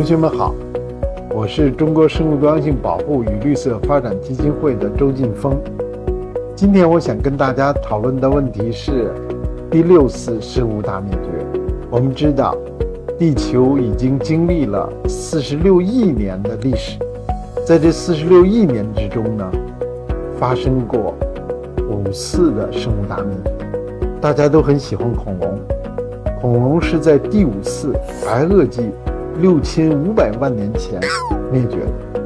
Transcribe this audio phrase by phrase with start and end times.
[0.00, 0.54] 同学们好，
[1.28, 5.54] 我是中国生物多样性保护与绿色发展基金会的周劲峰。
[6.56, 9.12] 今天我想跟大家讨论的问题是
[9.70, 11.60] 第六次生物大灭绝。
[11.90, 12.56] 我们知道，
[13.18, 16.98] 地球已经经历了四十六亿年的历史，
[17.66, 19.52] 在这四十六亿年之中呢，
[20.38, 21.14] 发生过
[21.90, 23.52] 五次的生物大灭绝。
[24.18, 25.58] 大家都很喜欢恐龙，
[26.40, 27.92] 恐龙是在第五次
[28.24, 28.88] 白垩纪。
[29.38, 31.00] 六千五百万年前
[31.52, 32.20] 灭绝的。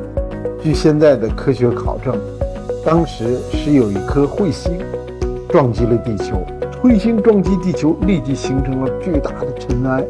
[0.61, 2.17] 据现在的科学考证，
[2.85, 4.73] 当时是有一颗彗星
[5.49, 6.43] 撞击了地球，
[6.83, 10.05] 彗星撞击地球，立即形成了巨大的尘埃，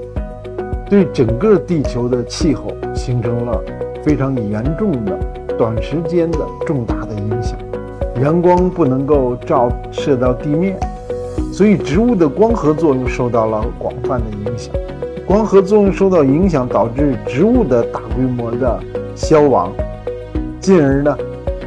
[0.88, 3.60] 对整个地球的气候形成了
[4.02, 5.18] 非常严重的、
[5.58, 7.58] 短时间的重大的影响。
[8.22, 10.78] 阳光不能够照射到地面，
[11.52, 14.72] 所以植物的光合作用受到了广泛的影响。
[15.26, 18.78] 光合作用受到影响，导致植物的大规模的
[19.14, 19.72] 消亡，
[20.60, 21.16] 进而呢，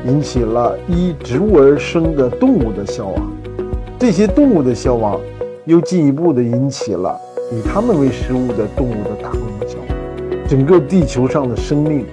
[0.05, 3.31] 引起了依植物而生的动物的消亡。
[3.97, 5.19] 这些动物的消亡，
[5.65, 7.19] 又进一步的引起了
[7.51, 9.87] 以它们为食物的动物的大规模消亡。
[10.47, 12.05] 整个地球上的生命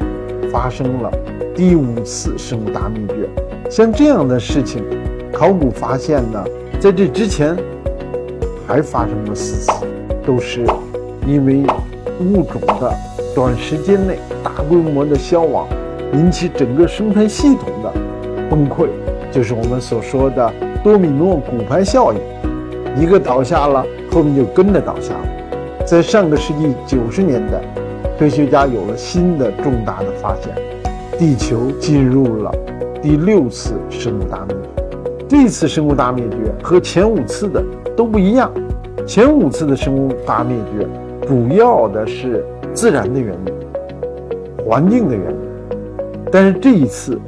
[0.50, 1.12] 发生了
[1.54, 3.28] 第五次生物大灭绝。
[3.70, 4.82] 像这样的事情，
[5.30, 6.42] 考古发现呢，
[6.80, 7.54] 在这之前
[8.66, 9.72] 还发生了四次，
[10.24, 10.64] 都是。
[11.26, 11.62] 因为
[12.20, 12.92] 物种的
[13.34, 15.66] 短时间内大规模的消亡，
[16.12, 17.92] 引起整个生态系统的
[18.50, 18.88] 崩溃，
[19.32, 22.20] 就是我们所说的多米诺骨牌效应。
[22.96, 25.28] 一个倒下了，后面就跟着倒下了。
[25.84, 27.60] 在上个世纪九十年代，
[28.18, 30.54] 科学家有了新的重大的发现，
[31.18, 32.52] 地球进入了
[33.02, 34.84] 第六次生物大灭绝。
[35.26, 37.60] 这次生物大灭绝和前五次的
[37.96, 38.48] 都不一样，
[39.04, 40.86] 前五次的生物大灭绝。
[41.26, 45.36] 主要的是自然的原因，环境的原因，
[46.30, 47.18] 但是这一次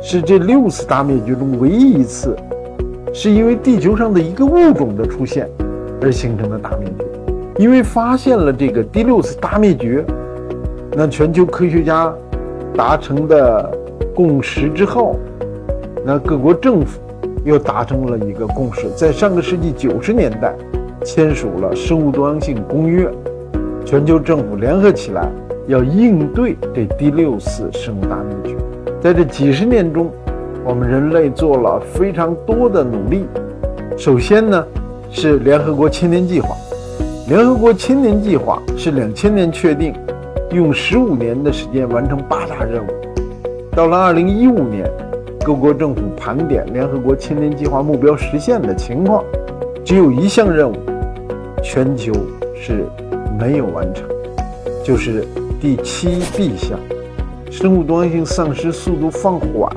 [0.00, 2.34] 是这六次大灭绝中唯一一次，
[3.12, 5.48] 是因为地球上的一个物种的出现
[6.00, 7.04] 而形成的大灭绝。
[7.62, 10.04] 因为发现了这个第六次大灭绝，
[10.92, 12.12] 那全球科学家
[12.74, 13.70] 达成的
[14.14, 15.16] 共识之后，
[16.04, 17.00] 那各国政府
[17.44, 20.54] 又达成了一个共识，在上个世纪九十年代。
[21.06, 23.08] 签署了《生物多样性公约》，
[23.84, 25.30] 全球政府联合起来
[25.68, 28.56] 要应对这第六次生物大灭绝。
[29.00, 30.10] 在这几十年中，
[30.64, 33.24] 我们人类做了非常多的努力。
[33.96, 34.66] 首先呢，
[35.08, 36.56] 是联合国千年计划。
[37.28, 39.94] 联合国千年计划是两千年确定，
[40.50, 42.90] 用十五年的时间完成八大任务。
[43.70, 44.90] 到了二零一五年，
[45.44, 49.22] 各国政府盘点联合国千年计划目标实现的情况，
[49.84, 50.74] 只有一项任务。
[51.68, 52.12] 全球
[52.54, 52.86] 是
[53.38, 54.08] 没有完成，
[54.84, 55.24] 就是
[55.60, 56.78] 第七 B 项，
[57.50, 59.68] 生物多样性丧失速度放缓。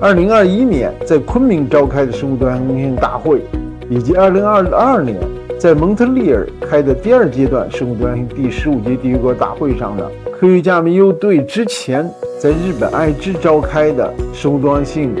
[0.00, 3.42] 二零二一年在昆明召开的生物多样性大会，
[3.90, 5.20] 以及二零二二年
[5.58, 15.14] 在蒙特利尔开的第二阶段生物多样性第十五届缔约国大会上呢，科学家们又对之前在日本爱知召开的生物多样性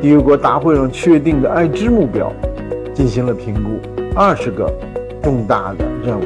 [0.00, 2.32] 缔约国大会上确定的爱知目标
[2.94, 3.78] 进行了评估，
[4.16, 4.66] 二十个。
[5.22, 6.24] 重大的任务，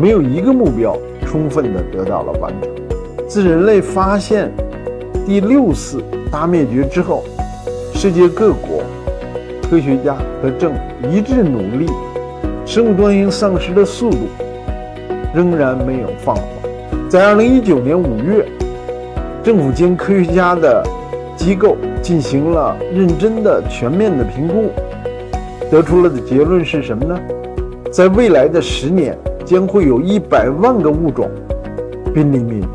[0.00, 2.70] 没有一个目标充分的得到了完成。
[3.26, 4.50] 自人类发现
[5.26, 7.24] 第六次大灭绝之后，
[7.94, 8.82] 世界各国
[9.68, 11.86] 科学家和政府一致努力，
[12.64, 14.16] 生物多样性丧失的速度
[15.34, 16.44] 仍然没有放缓。
[17.08, 18.46] 在二零一九年五月，
[19.42, 20.82] 政府经科学家的
[21.36, 24.70] 机构进行了认真的、全面的评估，
[25.70, 27.18] 得出了的结论是什么呢？
[27.90, 29.16] 在未来的十年，
[29.46, 31.28] 将会有一百万个物种
[32.12, 32.68] 濒临灭绝。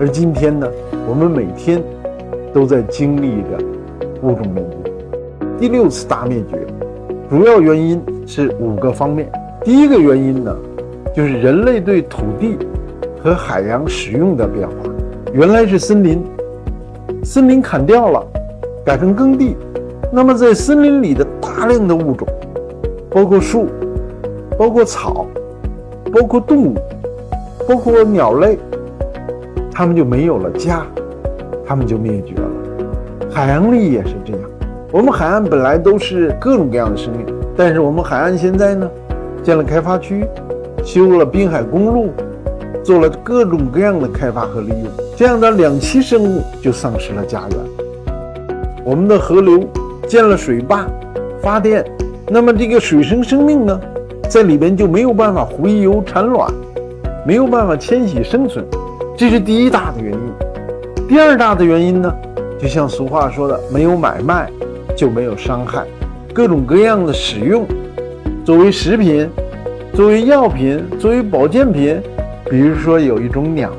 [0.00, 0.66] 而今天呢，
[1.08, 1.80] 我们每天
[2.52, 3.64] 都在经历着
[4.22, 4.90] 物种灭绝。
[5.60, 6.58] 第六次大灭绝，
[7.30, 9.30] 主要原因是五个方面。
[9.62, 10.54] 第一个原因呢，
[11.14, 12.58] 就是人类对土地
[13.22, 14.74] 和海洋使用的变化。
[15.32, 16.20] 原来是森林，
[17.22, 18.26] 森林砍掉了，
[18.84, 19.56] 改成耕地，
[20.12, 22.26] 那么在森林里的大量的物种，
[23.08, 23.68] 包括树。
[24.58, 25.26] 包括草，
[26.12, 26.74] 包括动物，
[27.68, 28.58] 包括鸟类，
[29.72, 30.86] 它们就没有了家，
[31.66, 32.50] 它们就灭绝了。
[33.30, 34.40] 海洋里也是这样。
[34.92, 38.88] 我们海岸本来都是各种各样的生命，但是我们海岸现在呢，
[39.42, 40.24] 建了开发区，
[40.84, 42.10] 修了滨海公路，
[42.84, 44.86] 做了各种各样的开发和利用，
[45.16, 47.58] 这样的两栖生物就丧失了家园。
[48.84, 49.64] 我们的河流
[50.06, 50.86] 建了水坝，
[51.42, 51.84] 发电，
[52.28, 53.80] 那么这个水生生命呢？
[54.34, 56.52] 在里边就没有办法洄游产卵，
[57.24, 58.64] 没有办法迁徙生存，
[59.16, 61.06] 这是第一大的原因。
[61.06, 62.12] 第二大的原因呢，
[62.58, 64.50] 就像俗话说的，没有买卖
[64.96, 65.84] 就没有伤害，
[66.32, 67.64] 各种各样的使用，
[68.44, 69.30] 作为食品，
[69.92, 72.02] 作为药品，作为保健品，
[72.50, 73.70] 比如说有一种鸟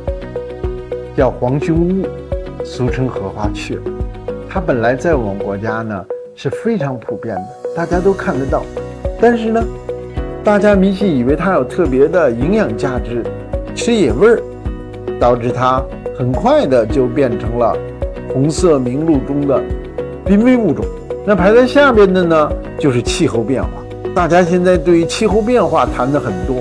[1.17, 2.05] 叫黄胸鹭，
[2.63, 3.77] 俗称荷花雀，
[4.47, 7.43] 它本来在我们国家呢是非常普遍的，
[7.75, 8.63] 大家都看得到，
[9.19, 9.61] 但是呢。
[10.45, 13.23] 大家迷信以为它有特别的营养价值，
[13.73, 14.39] 吃野味儿，
[15.19, 15.83] 导致它
[16.15, 17.75] 很快的就变成了
[18.31, 19.59] 红色名录中的
[20.23, 20.85] 濒危物种。
[21.25, 23.69] 那排在下边的呢，就是气候变化。
[24.13, 26.57] 大家现在对于气候变化谈的很多，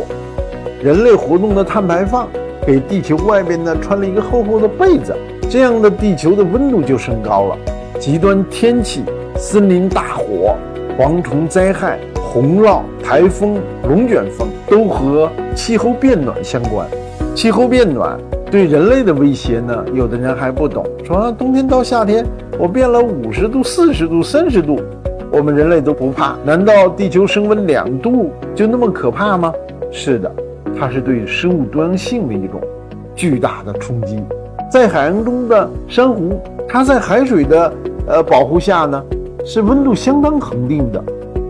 [0.82, 2.26] 人类活动的碳排放
[2.66, 5.14] 给地球外边呢穿了一个厚厚的被子，
[5.50, 7.58] 这样的地球的温度就升高了，
[8.00, 9.04] 极端天气、
[9.36, 10.56] 森林大火、
[10.98, 11.98] 蝗虫灾害。
[12.34, 16.84] 洪涝、台风、龙卷风都和气候变暖相关。
[17.32, 18.18] 气候变暖
[18.50, 19.84] 对人类的威胁呢？
[19.94, 22.26] 有的人还不懂，说啊冬天到夏天，
[22.58, 24.80] 我变了五十度、四十度、三十度，
[25.30, 26.34] 我们人类都不怕。
[26.44, 29.54] 难道地球升温两度就那么可怕吗？
[29.92, 30.28] 是的，
[30.76, 32.60] 它是对生物多样性的一种
[33.14, 34.20] 巨大的冲击。
[34.68, 37.72] 在海洋中的珊瑚，它在海水的
[38.08, 39.00] 呃保护下呢，
[39.44, 41.00] 是温度相当恒定的。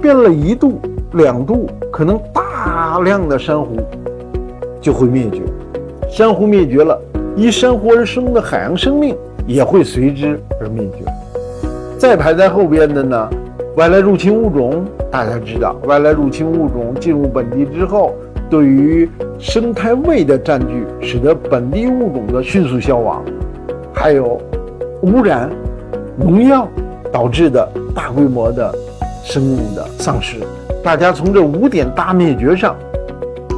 [0.04, 0.78] 变了一度、
[1.14, 3.78] 两度，可能大量的珊瑚
[4.78, 5.40] 就会灭绝。
[6.10, 7.00] 珊瑚灭绝了，
[7.34, 9.16] 依珊瑚而生的海洋生命
[9.46, 11.06] 也会随之而灭绝。
[11.98, 13.30] 再排在后边的呢，
[13.78, 18.12] 外来入侵物种，大家知道，外来入侵物种进入本地之后，
[18.50, 19.08] 对于
[19.38, 23.24] 生态位的占据，使得本地物种的迅速消亡，
[23.90, 24.38] 还有
[25.00, 25.48] 污染、
[26.18, 26.68] 农药
[27.10, 28.70] 导致的大规模的。
[29.24, 30.36] 生物的丧失，
[30.82, 32.76] 大家从这五点大灭绝上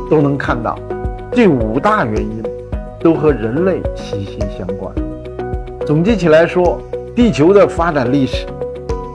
[0.08, 0.78] 都能看到，
[1.32, 2.42] 这五大原因
[3.00, 4.94] 都和人类息息相关。
[5.84, 6.80] 总结起来说，
[7.16, 8.46] 地球的发展历史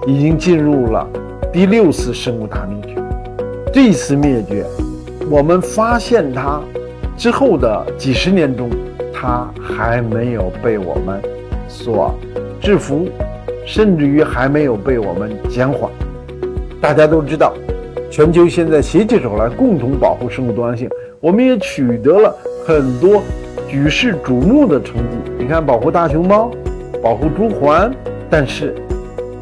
[0.05, 1.07] 已经进入了
[1.53, 3.01] 第六次生物大灭绝。
[3.73, 4.65] 这次灭绝，
[5.29, 6.59] 我们发现它
[7.17, 8.69] 之后的几十年中，
[9.13, 11.21] 它还没有被我们
[11.69, 12.13] 所
[12.59, 13.07] 制服，
[13.65, 15.89] 甚至于还没有被我们减缓。
[16.81, 17.53] 大家都知道，
[18.09, 20.89] 全球现在携起手来共同保护生物多样性，
[21.19, 22.35] 我们也取得了
[22.65, 23.21] 很多
[23.69, 25.31] 举世瞩目的成绩。
[25.37, 26.49] 你看，保护大熊猫，
[26.99, 27.91] 保护朱鹮，
[28.31, 28.73] 但是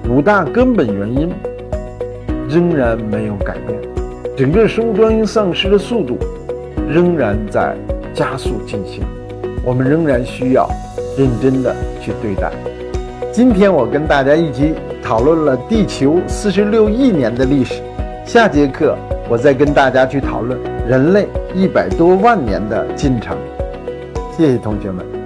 [0.10, 1.32] 五大根本原因
[2.50, 3.80] 仍然没有改变，
[4.36, 6.18] 整个生物多样性丧失的速度
[6.90, 7.74] 仍然在
[8.14, 9.02] 加速进行，
[9.64, 10.70] 我们仍然需要
[11.18, 12.52] 认真的去对待。
[13.32, 14.74] 今天我跟大家一起。
[15.10, 17.82] 讨论了地球四十六亿年的历史，
[18.28, 18.96] 下节课
[19.28, 23.36] 我再跟大家去讨论人类一百多万年的进程。
[24.38, 25.19] 谢谢同学们。